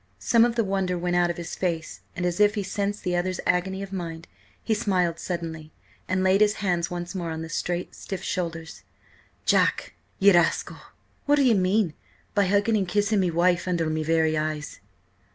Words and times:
Some 0.17 0.45
of 0.45 0.55
the 0.55 0.63
wonder 0.63 0.97
went 0.97 1.15
out 1.15 1.29
of 1.29 1.37
his 1.37 1.53
face, 1.55 1.99
and, 2.15 2.25
as 2.25 2.39
if 2.39 2.55
he 2.55 2.63
sensed 2.63 3.03
the 3.03 3.15
other's 3.15 3.39
agony 3.45 3.83
of 3.83 3.93
mind, 3.93 4.27
he 4.63 4.73
smiled 4.73 5.19
suddenly 5.19 5.71
and 6.07 6.23
laid 6.23 6.41
his 6.41 6.53
hands 6.55 6.89
once 6.89 7.13
more 7.13 7.29
on 7.29 7.43
the 7.43 7.49
straight, 7.49 7.93
stiff 7.93 8.23
shoulders. 8.23 8.81
"Jack, 9.45 9.93
ye 10.17 10.33
rascal, 10.33 10.77
what 11.27 11.35
do 11.35 11.43
ye 11.43 11.53
mean 11.53 11.93
by 12.33 12.47
hugging 12.47 12.77
and 12.77 12.87
kissing 12.87 13.19
me 13.19 13.29
wife 13.29 13.67
under 13.67 13.91
me 13.91 14.01
very 14.03 14.35
eyes?" 14.35 14.79